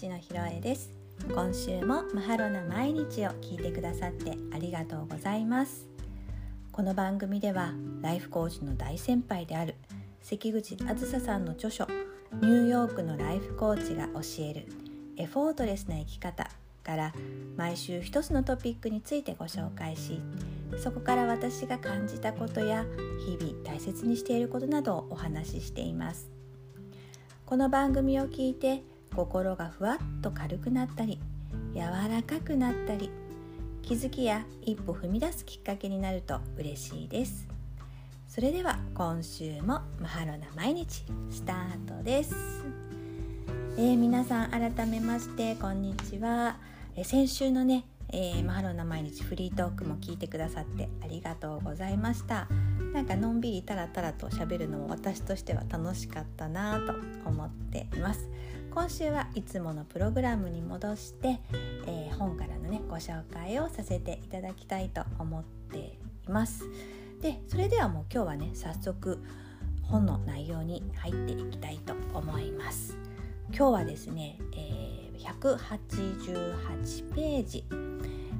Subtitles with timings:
[0.00, 0.88] チのひろえです。
[1.28, 5.90] 今週もマハロな毎日を聞いてくださってありがとうございます。
[6.72, 9.74] この番組ではライフコーチの大先輩である
[10.22, 11.86] 関口あずささんの著書
[12.32, 14.68] ニューヨークのライフコーチが教える
[15.18, 16.48] エフォートレスな生き方
[16.82, 17.12] から
[17.58, 20.18] 毎週一つのトピックについてご紹介し
[20.82, 22.86] そこから私が感じたことや
[23.26, 26.30] 日々大切にしていることなどをお話ししています。
[27.44, 31.18] この番組を聞いて心がふわっと軽くなったり
[31.74, 33.10] 柔らかくなったり
[33.82, 37.48] 気づきや一歩踏み出すきっかけになると嬉しいです。
[38.28, 42.32] それでは今週もマハロな毎日スタートです、
[43.76, 46.56] えー、皆さん改めましてこんにちは、
[46.94, 52.46] えー、先週のね、えー、マハロな毎日フリートークも聞いてくださってありがとうございました。
[52.94, 56.94] なんかのんびりタラタラと喋るのも私としては楽しかったなと
[57.28, 58.28] 思っています。
[58.72, 61.40] 今週はいつものプログラムに戻して、
[61.86, 66.64] えー、本からのねご紹介をさせていただきたいと思っています。
[67.20, 69.18] でそれではもう今日はね早速
[69.82, 72.96] 本の内容に入っていきたいと思います。
[73.48, 77.64] 今日はですね、えー、188ページ、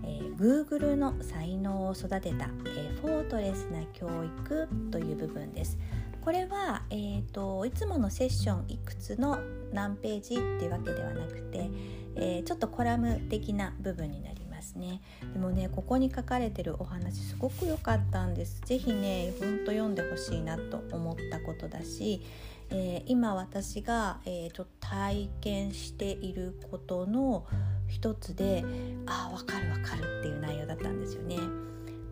[0.05, 5.77] えー、Google の才能を育てた、えー、フォートレスな教育という部分です。
[6.23, 9.39] これは、えーと、いつものセッションいくつの
[9.73, 11.71] 何ページっていうわけではなくて、
[12.17, 15.01] えー、ちょっとコラム的な部分になりますね
[15.33, 22.23] でもねここに書かれてるお話すごく良かったんです是非ねほんと読んでほしいなと思ったことだし、
[22.71, 27.47] えー、今私が、えー、ちょっと体験していることの
[27.89, 28.65] 一つで
[29.07, 31.37] ああ分かる分かるっていう内容だったんですよね。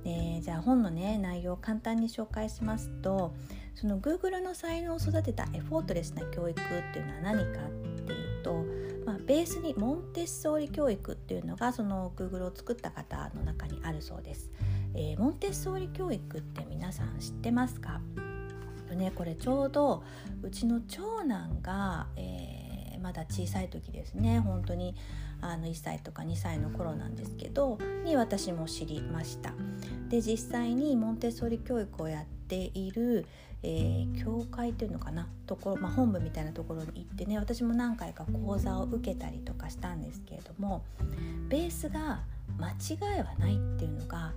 [0.05, 3.34] でじゃあ本のね内容を簡単に紹介しますと
[3.80, 7.70] その Google の才能を育てたエフォートレスな教育っていうのは何かっ
[8.06, 8.64] ていうと、
[9.06, 14.50] まあ、ベースにモンテッソーリ教育っていうのがその Google を作った方の中にあるそうです。
[14.94, 18.00] えー、モンテッソーリ教育って皆さん知ってますか？
[18.96, 20.02] ね、これちょうど
[20.42, 22.48] うちの長男が、えー、
[23.08, 24.39] まだ小さい時ですね。
[24.41, 24.95] 本当に
[25.41, 29.55] あの1歳とか2歳の頃なんですけどに私も知りました。
[30.11, 33.24] で実際にモンテッソーリ教育をやっている、
[33.63, 35.27] えー、教会っていうのかな？
[35.47, 40.85] ところ、まあ、本部みたいなところに行ってね私も何回か講座を受けたりとかしたんですけれども
[41.48, 42.20] ベースが
[42.58, 44.35] 間違いはないっていうのが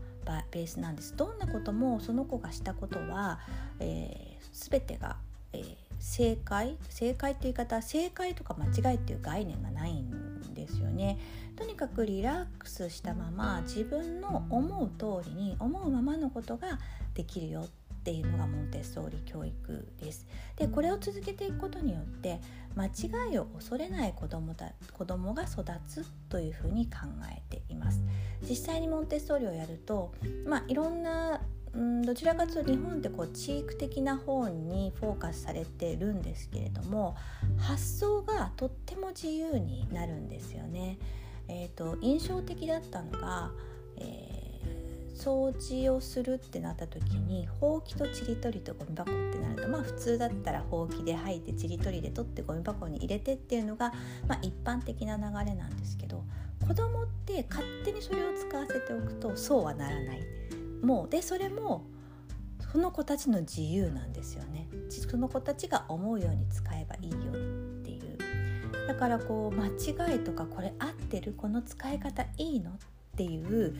[0.51, 1.13] ベースなんです。
[1.17, 3.41] どんなこともその子がしたことは、
[3.81, 5.17] えー、全てが、
[5.51, 11.19] えー、正解正解って言い方正解とか間違いっていう概念がないんですよね
[11.55, 16.79] とにかくリラックスしたまま自分の思う通りに思うままのことが
[17.13, 17.61] できるよ
[18.01, 20.25] っていうのがモンテッソーリ教育です。
[20.55, 22.41] でこれを続けていくことによって
[22.75, 26.97] 間違いを恐れない子どもだ子供が育つというふうに考
[27.31, 28.01] えています。
[28.41, 30.13] 実際にモンテッソーリをやると、
[30.47, 31.41] まあ、いろんな
[31.79, 37.15] んどちらかというと日本ってこう地域的な方にフォーカスされてるんですけれども
[37.57, 40.97] 発想がとっても自由になるんですよね。
[41.47, 43.51] えーと、印象的だったのが、
[43.97, 44.41] えー
[45.21, 53.93] 掃除をするってなった時にほうきとちりとりとゴミ箱ってなるとまあ普通だったらほうきで吐いてちりとりで取ってゴミ箱に入れてっていうのが、
[54.27, 56.23] まあ、一般的な流れなんですけど
[56.67, 60.21] 子供って勝手にそれを使わせておくとそうはならない。
[60.81, 61.85] もうでそれも
[62.71, 64.67] その子たちの自由なんですよね。
[64.89, 68.17] その子たちが思うように使えばいいよっていう
[68.87, 72.73] だからこう間違いとかこれ合ってるこの使い方いいのっ
[73.15, 73.75] ていう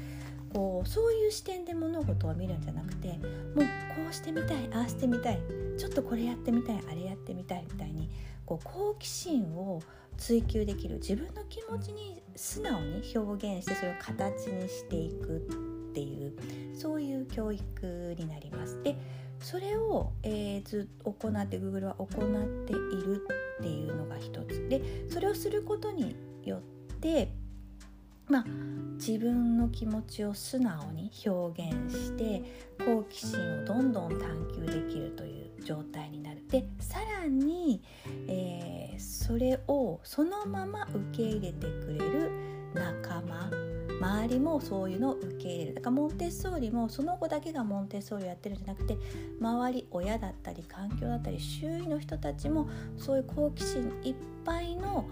[0.54, 3.18] こうそういう視点で物事を見るんじゃなくてもう
[3.58, 3.64] こ
[4.10, 5.40] うしてみたいああしてみたい
[5.78, 8.10] ちょっとこれやってみたいあれやってみたいみたいに
[8.46, 9.82] こう好奇心を
[10.18, 16.34] 追求できる自分の気持ちに素直に表現してそれを形にしていくっていう
[16.74, 18.82] そういう教育になります。
[18.84, 18.96] で
[19.40, 22.08] それを、えー、ずっと行って Google は行っ
[22.66, 23.26] ている
[23.60, 26.62] っていうのが一つでそれをすることによっ
[27.00, 27.30] て
[28.28, 28.46] まあ、
[28.96, 32.42] 自分の気持ちを素直に表現して
[32.86, 36.48] 好奇心をどんどん探求できるという状態になる。
[36.48, 37.84] でさらに、
[38.30, 42.32] えー、それをそのまま受け入れてくれる
[42.74, 43.52] 仲間
[44.02, 45.74] 周りもそういうのを受け入れる。
[45.76, 48.98] だからモンテッソーリもその子だけがモンテッソーリをやってるんじゃなくて
[49.40, 52.68] 周り親だったり環境だったり周囲の人たちも
[52.98, 55.08] そういう好奇心いっぱいの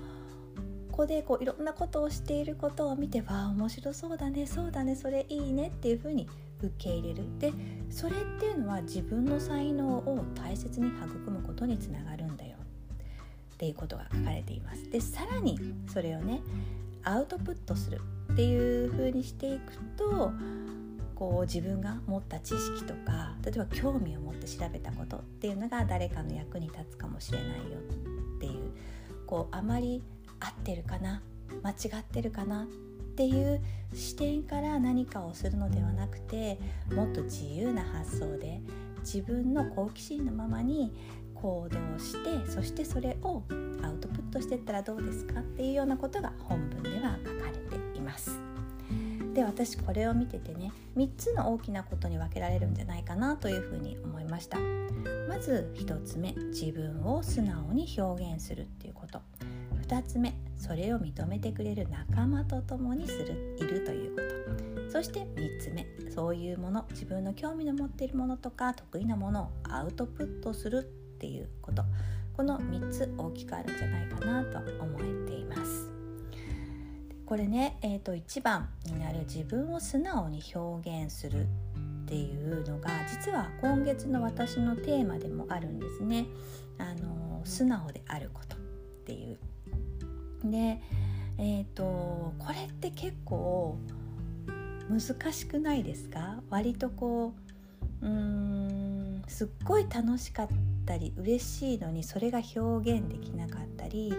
[1.00, 6.28] こでこういろんなことをしていることを見てわあ面白そうだねそうだねそれいいねっていうふうに
[6.62, 7.24] 受け入れる。
[7.40, 7.54] で
[7.90, 12.58] それっていうのは自分の才能を大切に育むことにつながるんだよ。
[13.54, 14.90] っていうことが書かれています。
[14.90, 15.58] でさらに
[15.88, 16.42] それをね
[17.04, 18.02] アウトプットする。
[18.40, 20.32] っていう風にしていくと
[21.14, 27.56] こう自分が持った知識とか例えば興味を持って調べたことっていうのが誰かの役に立つかもしれないよ
[28.38, 28.72] っていう
[29.28, 30.02] こうあまり
[30.40, 31.22] 合ってるかな
[31.64, 32.66] 間違ってるかなっ
[33.18, 33.62] ていう
[33.94, 36.58] 視点から何かをするのではなくて
[36.94, 38.62] もっと自由な発想で
[39.02, 40.94] 自分の好奇心のままに
[41.36, 43.44] 行動してそしてそれを
[43.84, 47.39] アウトプットしていったらどうですかっていうようなことが本文では書
[48.10, 48.40] ます。
[49.34, 54.58] で私これを見ててね3つの大きなことに分けられるんじゃないかなというふうに思いました。
[55.28, 59.22] まず1つ目自分を素直に表現するっていうこと。
[59.88, 64.22] 2つ目それを認めてくれる仲間と共にするいるというこ
[64.88, 64.92] と。
[64.92, 71.84] そして3つ目そういうもの自分の興味の持っているものとか得意なものをアウトプットするっていうこと。
[72.36, 75.99] この3つ大きくあるんじゃないかなと思えています。
[77.30, 81.46] これね、えーと、1番になる自分を素直に表現するっ
[82.08, 86.26] ていうのが実は今月の私のテーマでもあるんですね。
[86.80, 88.60] あの素直であることっ
[89.06, 89.38] ていう。
[90.44, 90.82] で、
[91.38, 93.78] えーと、これって結構
[94.90, 96.42] 難しくないですか？
[96.50, 97.36] 割とこ
[98.02, 100.48] ううーんすっごい楽しかっ
[100.88, 104.12] たり嬉しいのにそれが表現できなかったり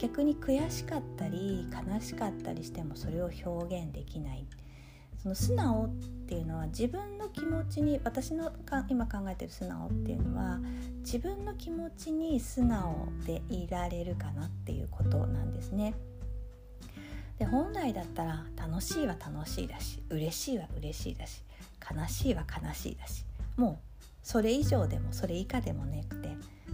[0.00, 4.46] 逆に悔しかったり悲しかったりしてもそれを表現できない
[5.22, 5.88] その素直っ
[6.26, 10.58] ていうのは自分の気持ちに私のか今考えてる素直っていうのは
[11.00, 15.94] 自分の気持ちに素直でいられるかなっていうことなんですね。
[17.38, 21.42] で本来だったら楽しいは楽しいだし嬉しいは嬉しいだし
[21.90, 23.24] 悲しいは悲しいだし
[23.56, 26.28] もうそれ以上でもそれ以下でもなくて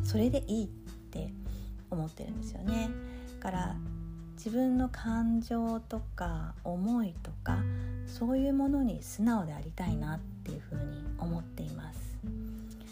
[0.04, 0.68] それでいいっ
[1.10, 1.32] て
[1.90, 2.90] 思ってるんですよね。
[3.40, 3.76] から
[4.36, 7.58] 自分の感情とか思いとか
[8.06, 10.82] そういうものに素直でありたいなっていうふうに
[11.18, 11.98] 思っています。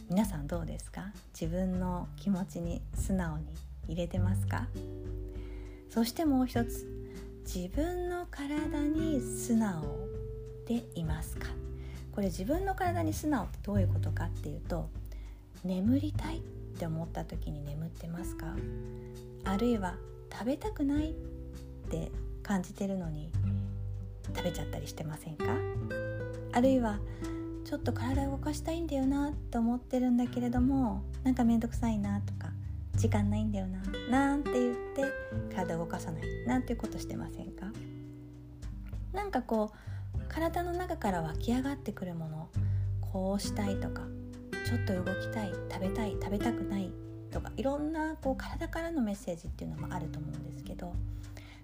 [0.08, 1.12] 皆さんどうですか？
[1.38, 3.44] 自分の気持ちに素直に
[3.88, 4.66] 入れてますか？
[5.90, 6.86] そしてもう一つ
[7.44, 9.82] 自分の体に素直
[10.66, 11.46] でいますか？
[12.12, 14.88] これ自分の体に素直ってどういうことかっていうと
[15.64, 16.40] 眠りたいっ
[16.74, 18.54] って思った時に眠ってますか？
[19.44, 19.94] あるいは
[20.32, 21.14] 食べたくないっ
[21.88, 22.10] て
[22.42, 23.30] 感じてるのに
[24.34, 25.44] 食べちゃったりしてませんか？
[26.52, 26.98] あるいは
[27.64, 32.52] ちょっと体を動かしたいんだよなと思ってるんだけれどもなんか面倒くさいなとか
[32.96, 33.80] 時間ないんだよな
[34.10, 35.04] なんて言って
[35.54, 37.66] 体を動かさないなんていうことしてませんか？
[39.12, 39.72] なんかこ
[40.16, 42.48] う体の中から湧き上がってくるもの
[43.00, 44.02] こうしたいとか
[44.64, 46.90] ちょっと動きたい食べたい食べたくない
[47.30, 50.94] とかいろんなこう体からのメッセージっていうのもあると思うんですけど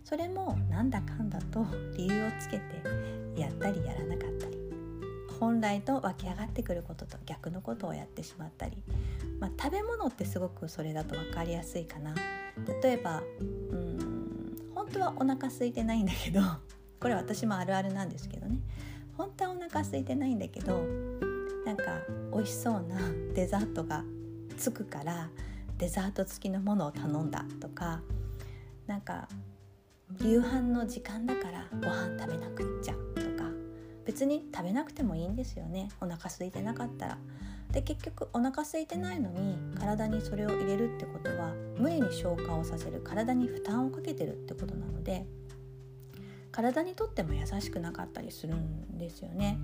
[0.05, 1.65] それもなんだかんだと
[1.97, 4.59] 理由をつけてやったりやらなかったり
[5.39, 8.83] 本来と湧き上がってくることと逆のことをやってしまったり、
[9.39, 12.15] まあ、食べ物ってすごくそれだと分かりやすいかな。
[12.83, 16.41] 例えばうん本当はお腹空いてないんだけど
[17.01, 18.59] これ私もあるあるなんですけどね。
[19.17, 20.83] 本当はお腹空いてないんだけど
[21.71, 22.01] なんか
[22.33, 22.99] 美味しそうな
[23.33, 24.03] デザートが
[24.59, 25.31] つくから
[25.79, 28.03] デザート付きのものを頼んだとか
[28.89, 29.29] なんか
[30.21, 33.49] 夕飯の時間だからご飯食べなくっちゃとか
[34.05, 37.19] 別に食べなくてもいいんですよねお腹空いてなかったら。
[37.71, 45.25] で結局お腹空いてないのに体にそれを入れるってことは無理に消化をさせる体に負担をかけてるってことなので
[46.51, 49.61] 体にとっても優しくなかったりするんですよね。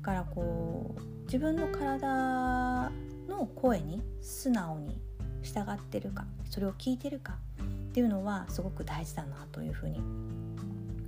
[0.00, 2.90] だからこう自分の体
[3.28, 5.00] の声に素直に
[5.42, 9.98] 従ってるかそれを聞いてるかっていうのはすごく大事だなというふうに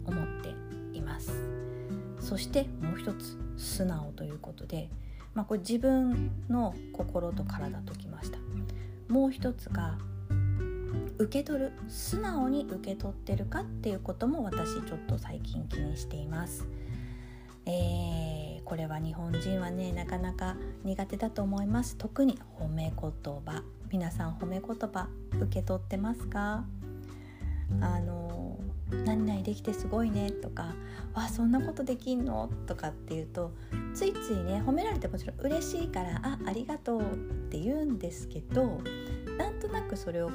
[0.04, 0.54] 思って
[0.96, 1.32] います
[2.20, 4.90] そしてもう一つ素直ということで、
[5.34, 8.38] まあ、これ自分の心と体ときました
[9.08, 9.98] もう一つが
[11.18, 16.66] 受け取る素直に受け取ってるかっていうことも私ちょっと最近気にしています。
[17.66, 21.96] えー、これは日本人はねなかなか苦手だと思います。
[21.96, 23.10] 特に褒め言
[23.44, 23.64] 葉。
[23.90, 26.64] 皆さん褒め言葉受け取ってますか？
[27.80, 28.60] あの
[29.04, 30.30] 何々できてすごいね。
[30.30, 30.76] とか
[31.14, 32.48] わそんなことできんの？
[32.68, 33.50] とかっていうと
[33.92, 37.00] ついついね褒められてもちろん嬉しいからあありがとう。
[37.00, 37.04] っ
[37.50, 38.80] て言うんですけど
[39.36, 40.34] なんとなくそれをこ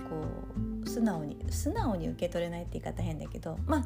[0.84, 3.86] う素直に素直に受け取れないって言い方変だけどまあ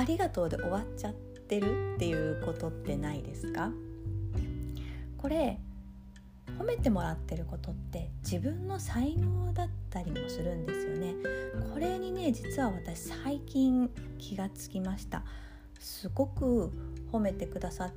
[0.00, 3.70] ありがとうで終わっちゃっててるっていうことってないですか？
[5.18, 5.58] これ
[6.58, 11.14] 褒めてもらってることって自分の才能だったりもするんですよね。
[11.72, 15.24] これにね実は私最近気がつきました。
[15.78, 16.70] すごく
[17.12, 17.92] 褒めてくださっ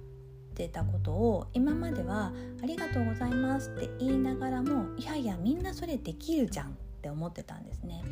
[0.54, 8.04] てたことを今までは「ありがとうございます」って言いながらもいやいやみんなそれできるじゃんって思ってたんですね。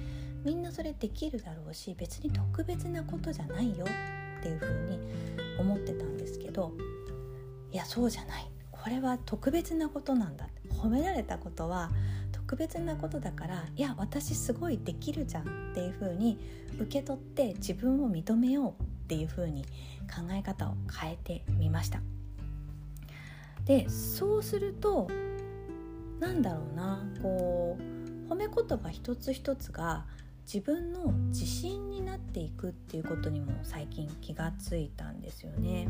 [0.46, 3.86] みんなそれできるだろうし別に特別なことじゃないよ
[4.40, 5.00] っていうふうに
[5.60, 6.74] 思ってたんですけど
[7.72, 8.50] いやそうじゃない。
[8.72, 11.90] これは特別なことなんだ褒められたことは
[12.32, 16.40] 特別なことだからいや私すごいできるじゃんっていうふうに
[16.80, 19.64] 受け取って自分を認めようっていうふうに
[20.04, 22.02] 考え方を変えてみました。
[23.66, 25.10] でそうすると
[26.20, 30.06] なんだろうなこう褒め言葉一つ一つが
[30.52, 35.90] 自分の自信になっていくっていうことにも最近気がついたんですよね。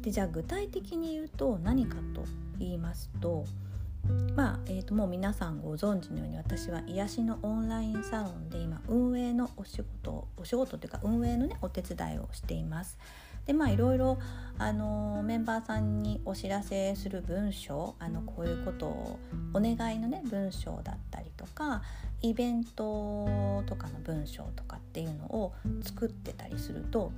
[0.00, 2.24] でじゃあ具体的に言うと何かと
[2.58, 3.44] 言いますと
[4.34, 12.98] まあえー、ともう皆さんご存知のように私は癒しのオンラインサロンで今運営のお仕事お仕事というか運営のねお手伝いをしています。
[13.46, 14.18] でまあいろいろ
[14.56, 19.18] あのメンバーさんにお知らせする文章あのこういうことを
[19.52, 21.82] お願いのね文章だったりとか
[22.22, 27.12] イベントとかの文章とかっていうのを作ってたりすると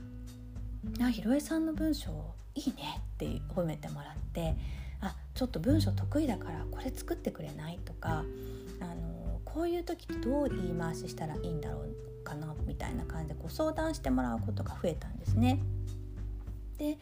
[1.00, 2.10] 「あひろえさんの文章
[2.54, 4.56] いいね」って褒めてもらって
[5.00, 8.24] 「あちょっと文章得意だからこれ作ってくれない?」とか
[8.80, 15.62] あのこういう時ってどう言い回ししたらいいんだろうかなみたいな感じでこ相談してもらうことが増えたんですね。
[16.78, 16.98] で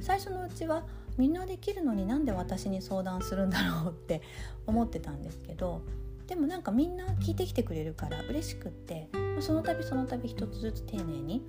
[0.00, 0.84] 最初のうちは
[1.16, 4.22] みんなできるのになんで私に相談するんだろうって
[4.66, 5.82] 思ってたんですけど
[6.26, 9.08] でもなんかみんな聞いてきてくれるから嬉しくって
[9.40, 11.42] その度その度一つずつ丁寧に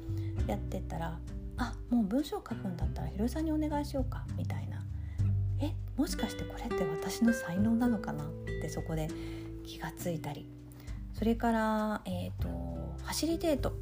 [0.47, 1.19] やってったら
[1.57, 4.83] あもう文章書くんだったらひろさんにお願いしようかみたいな。
[5.61, 8.27] えもしかしてこれって私の才能なのかなっ
[8.61, 9.09] てそこで
[9.65, 10.47] 気がついたり。
[11.19, 13.73] それから、えーと、ファシリテート、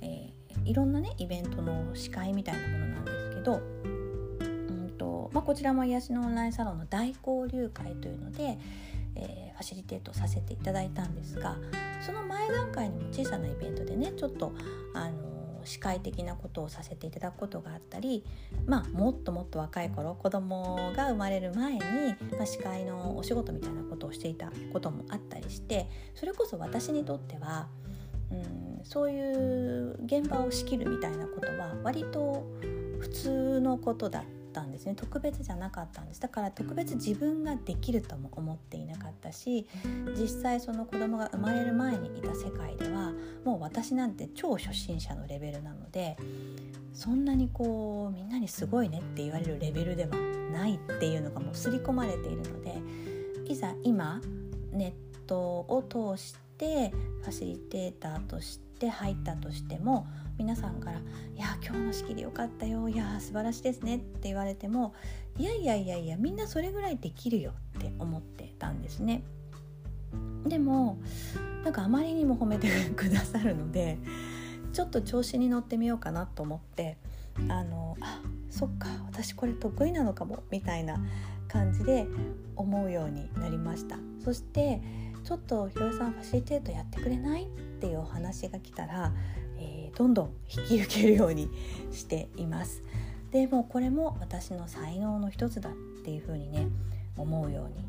[0.00, 2.93] えー、いろんなねイベントの司会みたいなもの
[3.44, 8.58] ど、うんとまあ、こちらも癒しのオンラインサロンの大交流会というので、
[9.16, 11.56] えー、ファシリテートさせていただいたんですが
[12.04, 14.52] その前段階にも小さなイベントでねちょっと
[14.94, 15.34] あの
[15.64, 18.24] 司会的なことをさせていただくことがあったり、
[18.66, 21.80] まあ、もっともっと若い頃子供が生まれる前に、
[22.36, 27.68] まあ、司会のお仕事みたいなことをしていたこともあったりしてそれこそ私にとっては、
[28.30, 32.46] うん、そういう現場を仕切るみたいなことは割と
[32.98, 34.22] 普通のことだっ
[34.52, 34.94] たんですね。
[34.94, 36.20] 特別じゃなかったんです。
[36.20, 39.66] だから特別自分ができるとも思っていなかったし
[40.18, 43.12] 実際その子供が生まれる前にいた世界では
[43.44, 46.16] もう私なんて超初心者のレベルなので
[46.92, 50.16] そんなにこうみんなにすごいねって言われるレベルでは
[50.52, 52.80] ないっていうのがもう刷り込まれているので
[53.46, 54.20] いざ今
[54.72, 55.84] ネットを
[56.16, 56.90] 通して
[57.22, 60.06] ファシリテーターとして入ったとしても
[60.38, 60.98] 皆さんから
[61.36, 64.94] 「いや今日の仕切りよかったよいや素晴らしいですね」って言われても
[65.38, 69.22] いやいやいやいやみんなそれぐらいできるよって思ってたんですね。
[70.46, 70.98] でも
[71.64, 73.98] なんかあまりにも褒めてくださるので
[74.72, 76.98] ちょっと調子に乗ってみようかなと思って
[77.48, 80.98] あのあそっか私これ得意なのかもみたいな
[81.48, 82.06] 感じで
[82.56, 84.80] 思うようになりましたそして
[85.24, 87.44] ちょっとひろえさんファシリテートやってくれない？
[87.44, 87.46] っ
[87.80, 89.12] ていうお話が来たら
[89.56, 91.48] えー、どんどん引き受けるように
[91.92, 92.82] しています。
[93.30, 95.72] でもこれも私の才能の一つだっ
[96.04, 96.68] ていう風にね
[97.16, 97.84] 思うように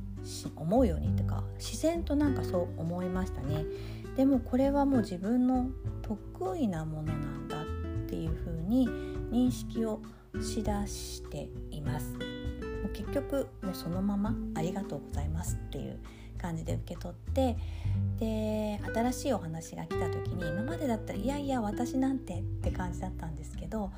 [0.55, 3.65] 思うようにっていうか自然となんかそう思いましたね。
[4.15, 5.67] でもこれはもう自分の
[6.01, 7.65] 得意なものなんだっ
[8.07, 8.87] ていう風に
[9.31, 10.01] 認識を
[10.41, 12.13] しだしています。
[12.13, 12.17] も
[12.87, 15.99] う結局もうそのままありがとうございますっていう
[16.45, 17.57] 感じで受け取って
[18.19, 23.91] で新しいお話が来た時に今までだったらいやいや私なんてって感じだったんですけど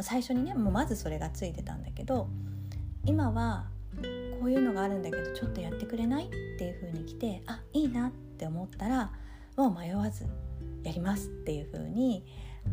[0.00, 2.28] 最初にねもうまずそれがついてたんだけど
[3.06, 3.66] 今は
[4.40, 9.12] こういうのがあるんだけどちょっとやってくれないっていう風に来てあいいなって思ったら
[9.56, 10.26] もう迷わず
[10.82, 12.24] やりますっていう風に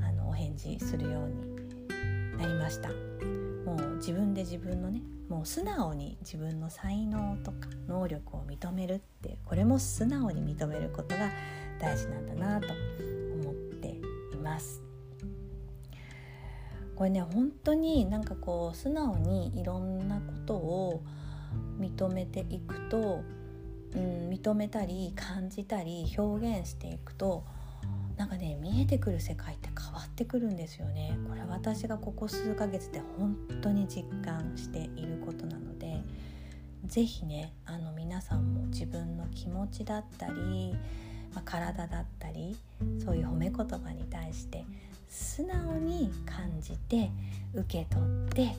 [0.03, 2.89] あのお返事するようになりました。
[2.89, 11.29] もう自分で自分のねもう素直に自分の才能とか能力を認めるっていうこれも素直に認めることが
[11.79, 12.67] 大事なんだなと
[13.41, 13.87] 思って
[14.33, 14.83] います。
[16.97, 21.01] これね本当になんかこう素直にいろんなことを
[21.79, 23.21] 認めていくと、
[23.95, 27.45] うん、認めたり感じたり表現していくと
[28.17, 36.01] なんかね見えてくる世界って変ってくるんですよねこれ私がここ数ヶ月で本当に実感していることなので
[36.85, 40.75] 是非ねあの皆さんも自分の気持ちだったり、
[41.33, 42.57] まあ、体だったり
[43.03, 44.65] そういう褒め言葉に対して
[45.09, 47.09] 素直に感じて
[47.53, 48.55] 受け取って、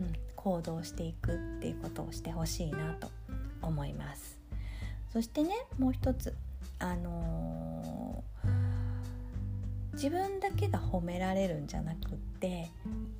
[0.00, 3.10] うん、行動していくっていうことをしてほしいなと
[3.62, 4.38] 思います。
[5.12, 6.34] そしてねもう一つ
[6.78, 8.61] あのー、
[9.94, 12.70] 自分だけが褒められるんじゃなくって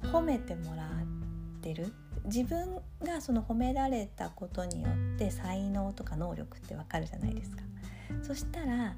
[0.02, 1.92] 褒めてもらってる
[2.24, 7.62] 自分がその褒められたことによって才能とか能力ってわかるじゃないですか。
[8.22, 8.94] そしたら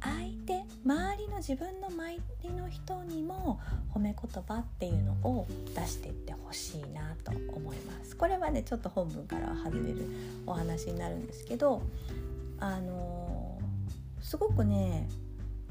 [0.00, 3.60] 相手周りの自分の周りの人にも
[3.92, 10.08] 褒め言葉っていうのを出していってほしいなと思いますこれはねちょっと本文からは外れる
[10.46, 11.82] お話になるんですけど
[12.60, 15.08] あのー、すごくね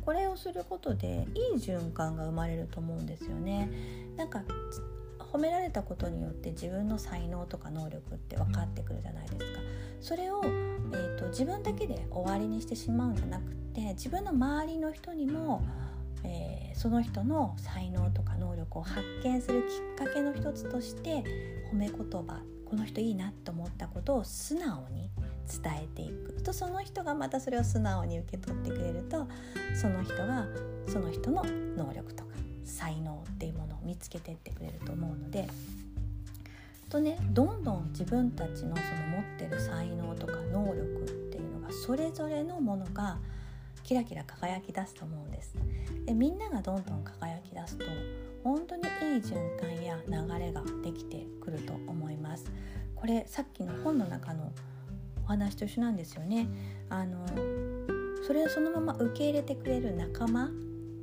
[0.07, 3.69] これをすることでいい循環が生まれると思うんですよね。
[4.15, 4.41] なんか
[5.19, 9.59] 褒められたことによって自分の才能とか能力って分かってくるじゃないですか。
[9.99, 15.61] それを、えーと、自分だけで終わりにしてしまうんじゃなくて自分の周りの人にも、
[16.23, 21.21] えー、その人の才能とか能力を発見するきっかけの一つとして
[21.73, 25.09] 褒め言葉この人いいなと思ったことを素直に
[25.47, 26.27] 伝えていく。
[26.43, 29.27] とその人がまたそれを素直に受け取ってくれると
[29.75, 30.45] その人が
[30.87, 31.43] その人の
[31.75, 32.29] 能力とか
[32.63, 35.47] 才能っていうものを見つけてってくれると思うので
[36.89, 38.75] とねどんどん自分たちのその持っ
[39.37, 43.17] てる才能とか能力っていうのがそれぞれのものが
[43.83, 45.53] キラキラ輝き出すと思うんです。
[46.05, 47.85] でみんながどんどん輝き出すと
[48.43, 48.87] 本当にいい
[49.21, 52.45] 循環や流れができてくると思います。
[52.95, 54.51] これさっきの本の中の
[55.27, 56.47] お話と一緒なんですよね。
[56.89, 57.25] あの
[58.25, 60.49] それをそのまま受け入れてくれる仲間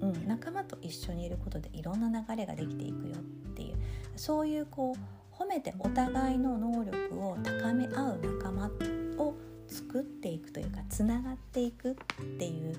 [0.01, 3.77] うん、仲間と一緒にいることでいろんな流れができていくよっていう。
[4.17, 8.71] そういうこう褒めてお互いの能力を高め合う仲間
[9.19, 9.35] を
[9.67, 11.95] 作っていくというかつながっていくっ
[12.39, 12.75] ていう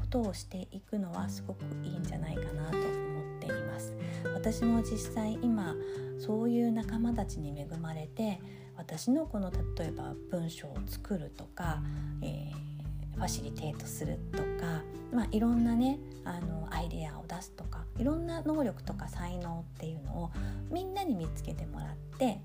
[0.00, 3.94] ことをしていくのはすごくいいんじゃないかなと思っています。
[4.34, 5.74] 私も実際今
[6.18, 8.40] そういう仲間たちに恵まれて
[8.76, 11.82] 私のこの例えば文章を作るとか、
[12.22, 12.74] えー
[13.16, 14.82] ファシリテートするとか、
[15.12, 20.30] まあ、いろんなねあのアイデアを出すとかいろんな能力とか才能っていうのを
[20.70, 22.40] みんなに見つけてもらって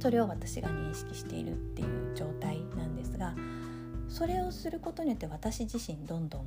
[0.00, 3.34] それを私が認識しているっていう状態なんですが
[4.08, 6.46] それをすることによって私自身どんどん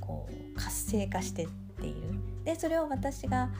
[0.00, 2.14] こう活性化してっている。
[2.44, 3.50] でそれを私が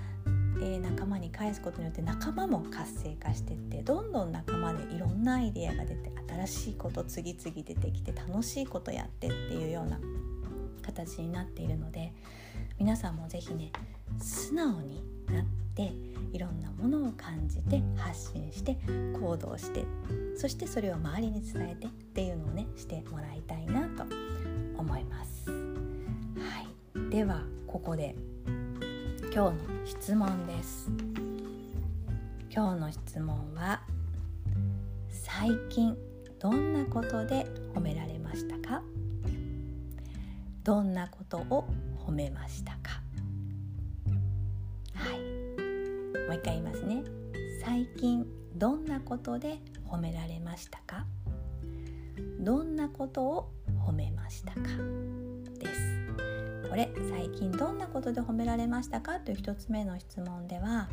[0.63, 9.99] えー、仲間に返すことによって仲間も活性化してってどんどん仲間でいろんなアイデアが出て新しいこと次々出てきて楽しいことやってっていうような
[10.83, 12.13] 形になっているので
[12.79, 13.73] 皆さんも是非ね
[14.19, 15.93] 素直になって
[16.33, 18.79] いろんなものを感じて発信して
[19.21, 19.85] 行動して
[20.37, 24.05] そしてそれを周りに伝えてっていうのをねしてもらいたいなと
[24.79, 25.51] 思います。
[25.51, 25.55] は
[26.95, 28.15] い、ではここで
[29.35, 30.89] 今日の質問です。
[32.51, 33.81] 今日の質問は
[35.11, 35.97] 最近
[36.39, 38.83] どんなことで褒められましたか？
[40.65, 41.69] どんなことを
[42.07, 43.01] 褒めましたか？
[44.95, 45.19] はい。
[45.19, 47.03] もう一回言いますね。
[47.63, 51.05] 最近どんなことで褒められましたか？
[52.41, 53.53] どんなことを
[53.87, 54.61] 褒めましたか？
[56.77, 59.19] れ最近どんなことで褒められましたか？
[59.19, 60.89] という1つ目の質問では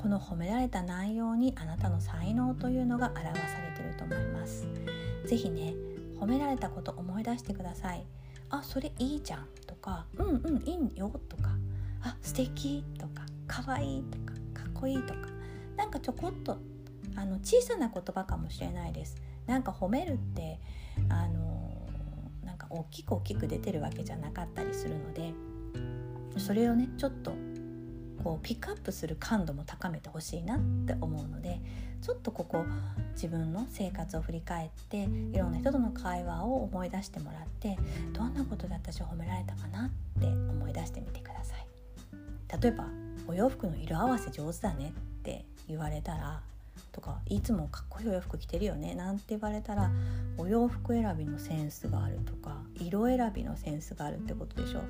[0.00, 4.66] この褒められた内容にあなたの才能というのが表されていると思います。
[5.26, 5.74] 是非ね
[6.18, 8.06] 褒められたこと思い出してください。
[8.48, 11.50] あそれいいじゃんとかうんうんいいよとか
[12.02, 15.20] あ素敵とかかわいいとかかっこいいとか
[15.76, 16.58] なんかちょこっと
[17.16, 19.16] あの小さな言葉かもしれないです。
[19.46, 20.60] なんか褒めるって
[21.08, 21.45] あの
[22.70, 25.32] 大きく大きく出てるわけじゃなかったりするので
[26.38, 27.32] それをねちょっと
[28.22, 31.60] こうピックアップする感度も高めてほしいなって思うので
[32.02, 32.64] ちょっとここ
[33.14, 37.78] 自分の生活を振り返っていろんな人との会話を思い出してもらって
[38.12, 41.66] どんなことで私を褒められたかなって思い出してみてください。
[42.62, 42.86] 例えば
[43.26, 46.42] お洋服の色合わせ上手だねって言われたら
[46.92, 49.90] とかいつもかっこいいお洋服着てるよねなんて言われたら
[50.38, 54.82] お洋服選びのセンスがあるとか色選びのセンスがあるってことでしょ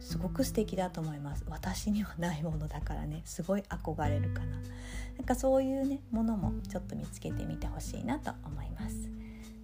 [0.00, 1.44] すごく素敵だと思います。
[1.48, 3.22] 私にはないものだからね。
[3.24, 4.56] すごい憧れるかな。
[5.16, 9.08] なんかそういうねものもちょっと見つけてみてほしいなと思います。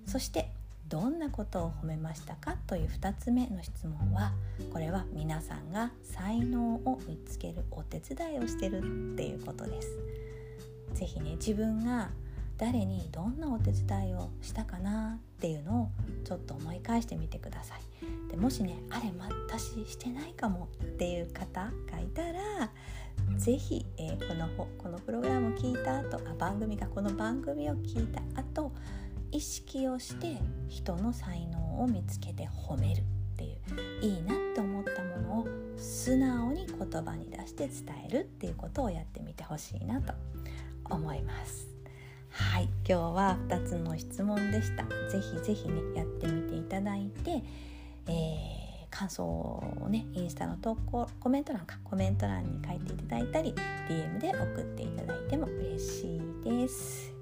[0.07, 0.51] そして
[0.89, 2.57] どんなことを褒めましたか？
[2.67, 4.33] という2つ目の質問は
[4.73, 8.79] これは皆さんが才能を見つけるお手伝いをしてる
[9.15, 9.89] っていうことです。
[10.95, 12.11] 是非ね自分が
[12.57, 15.91] 誰にどんなお手伝いをしたかなっていうのを
[16.25, 17.81] ちょっと思い返してみてください。
[18.31, 22.71] でもしねあれ私してないかもっていう方がいたら
[23.37, 28.73] 是非、えー、このこのプログラムを聞いた後あ番組がこの番組を聞いた後
[29.31, 30.37] 意識をして
[30.69, 33.05] 人の才能を見つけて褒めるっ
[33.37, 35.47] ていういいなって思ったものを
[35.77, 40.13] 素直に言葉に出して伝えるっていうことをやってみてほしいなと
[40.91, 41.69] 思います。
[42.31, 42.69] はい。
[42.89, 44.85] 今日は2つの質問でした。
[45.11, 47.43] ぜひぜひねやってみていただいて、
[48.07, 53.55] えー、感想をねインスタの投稿コメント欄かコメント欄に書いていただいたり
[53.89, 57.13] DM で送っていただいても嬉しいです。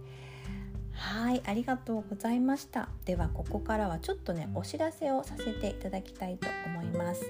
[0.92, 1.42] はい。
[1.46, 2.88] ありがとうございました。
[3.04, 7.24] ではここからはちょっとねお知らせをさせていただきたいと思います、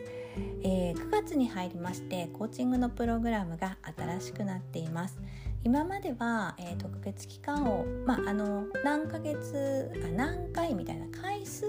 [0.62, 5.18] えー、9月に入りましてコーチングのプログラムが新しくなっています。
[5.64, 11.62] 今までは、えー、特別期間を、まあ、あの何ヶ月あ何回みたいな回数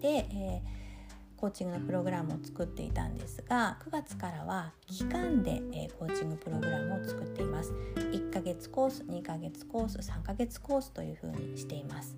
[0.00, 0.80] で、えー
[1.40, 7.72] コーチングのプログラムを作っていたんですが9月からは期間で、えー、コーチングプログラムを作っています。
[7.96, 12.14] 1ヶ月コース2ヶ月コース3ヶ月コースというふうにしています。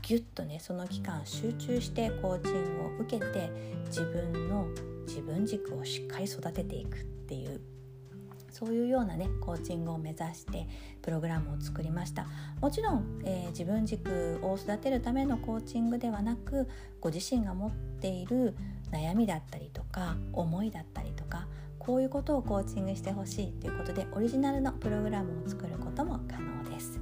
[0.00, 3.50] ぎゅっとねその期間集中してコーチングを受けて
[3.88, 4.68] 自分の
[5.06, 7.60] 自分軸をしっかり育てていくっていう
[8.56, 10.66] そういうようなねコーチングを目指して
[11.02, 12.26] プログラムを作りました
[12.62, 16.66] もちろん、えー、自分軸を育てるためのコーチングではなく
[17.02, 18.56] ご自身が持っている
[18.90, 21.46] 悩みだったりとか思いだったりとか
[21.78, 26.98] こういうことをコーチングしてほしいということでオリジナルのプログラムを作ることも可能です。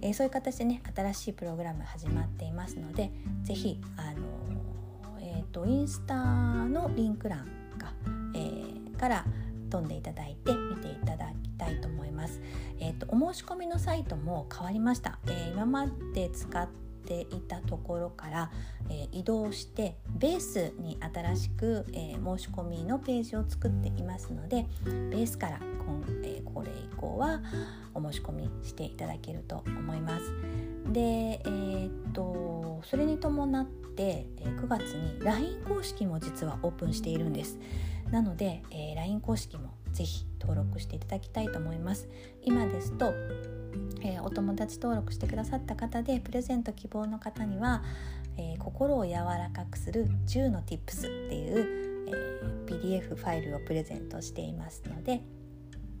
[0.00, 3.10] えー、そういう形でね新しいプログラム始まっていますので
[3.42, 7.40] 是非あのー、えーと、インスタのリンク欄
[7.78, 7.92] か、
[8.34, 9.24] えー、から
[9.70, 12.40] 飛んでいただいて見ていただきたいと思います。
[12.80, 15.18] えーと、お申し込みのサイトも変わりました。
[15.26, 16.68] えー、今まで使っ
[17.06, 18.50] ていたところから、
[18.88, 27.40] えー、移動してベースに新しく、えー、申し込みのページを作っていますのでベースから今、えこれ以降は
[27.92, 30.32] お申し込みしていただけると思います。
[30.92, 37.58] で、えー、っとそれに伴って、え9月に LINE 公式も実はオープンしているんです。
[38.14, 42.08] なので、えー、LINE 公式もぜひ登録していただきたいと思います
[42.42, 43.12] 今ですと、
[44.02, 47.82] えー、お友達登録してくださった方でプレゼント希望の方には、
[48.36, 55.20] えー、心を柔らかくする10の Tips っていう、え PDF ファイルをプレゼントしていますので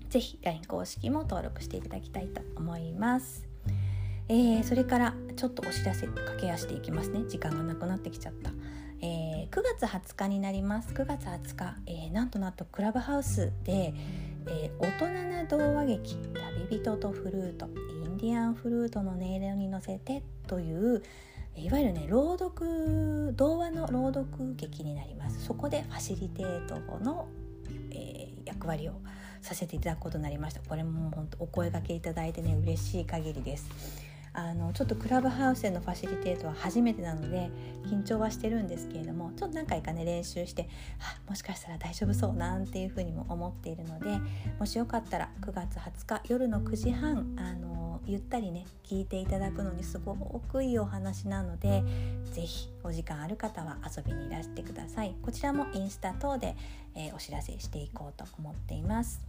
[0.08, 3.48] ぜひ LINE 公式も登録していただきたいと思います。
[4.28, 8.52] えー、それからちょっとお知らせ駆け足でいきますね時間がなくなってきちゃった。
[9.54, 10.92] 9月20日になります。
[10.92, 13.94] 9月20日、えー、なんとなんとクラブハウスで、
[14.48, 16.16] えー、大人な童話劇
[16.66, 17.68] 「旅人とフルート」
[18.04, 21.04] 「インディアンフルートの音色に乗せて」という
[21.54, 25.44] いわゆるね朗読童話の朗読劇になります。
[25.44, 27.28] そこでファシリテートの、
[27.92, 28.94] えー、役割を
[29.40, 30.62] させていただくことになりました。
[30.68, 33.70] これも本当お声がけいただいてね嬉しい限りです。
[34.34, 37.50] あのちょっとクラブハウスでのファシリテートは初めてなので
[37.86, 40.68] 緊張はしてるんですけれどもちょっと何回かね練習して
[40.98, 44.18] あもしかしたら大丈夫そうなんていうふうにも思っているので
[44.58, 51.84] もしよかったら9月20日夜の9時半あのゆったりね聞いていただくのにすごくいいお話なので
[52.24, 55.14] 是非お時間ある方は遊びにいらしてください。
[55.22, 56.56] こちらもインスタ等で、
[56.94, 59.20] えー、お知らせしていこうと思っています。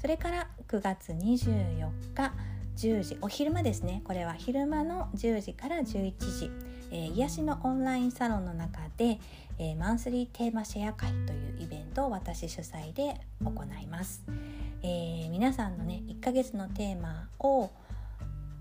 [0.00, 2.32] それから9月24日
[2.76, 3.18] 10時。
[3.20, 4.02] お昼間ですね。
[4.04, 6.50] これは昼間の10時から11時、
[6.90, 9.18] えー、癒しのオンラインサロンの中で、
[9.58, 14.24] えー、マンスリーテーマシェア会というイベントを私主催で行います、
[14.82, 17.70] えー、皆さんのね1ヶ月のテーマを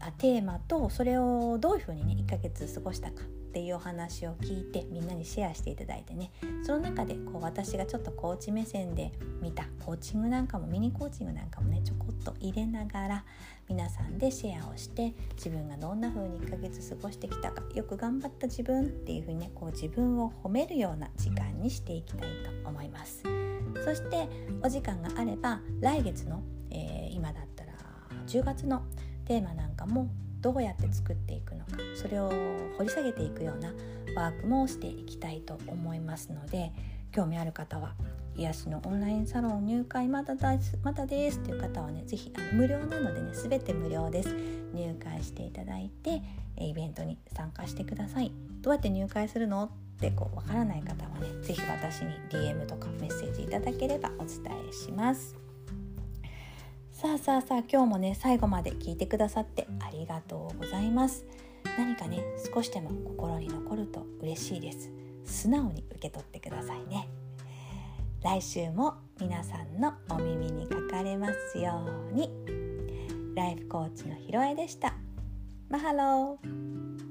[0.01, 6.31] あテーマとそれをどういうふうにね1ヶ月過ごしたかっていうお話を聞いてみんなにシェアしていただいてね
[6.63, 13.25] その中でこう私がちょっとコーチ目線で見たコーチングなんかもミニコーチングなんかもねちょこっと入れながら
[13.69, 22.29] 皆さんでシェアをして自分がどんな風に1ヶ月過ごしてきたかよく頑張った自分っていう風にねこう自分を褒めるような時間にしていきたい
[22.63, 23.23] と思います。
[23.86, 24.27] そして
[24.63, 27.73] お時間があれば来月の、えー、今だったら
[28.27, 28.84] 10月の
[29.25, 30.10] テーマなんかも
[30.41, 32.32] どうやって作っていくのかそれを
[32.77, 33.71] 掘り下げていくような
[34.15, 36.71] ワークもしていきたいと思いますので
[37.12, 37.93] 興味ある方は
[38.39, 44.36] 癒しのオンラインサロン入会まだですまだですっていう方はね是非無料なのでね全て無料です。
[44.73, 46.21] 入会していただいて
[46.58, 48.32] イベントに参加してください。
[48.62, 54.30] どうやって入会するのってこうわからない方はね是非私に DM とかメッセージいただければお伝
[54.69, 55.36] えします。
[56.93, 61.25] さあさあさあ今日もね最後まで聞いてくださってありがとうございます。
[61.78, 62.23] 何かね
[62.54, 64.91] 少しでも心に残ると嬉しいです。
[65.25, 67.08] 素直に受け取ってくださいね。
[68.21, 72.29] 来週も皆さんのお耳にかかれますように。
[73.34, 74.93] ライフコーチのひろえでした。
[75.69, 77.08] マハロー。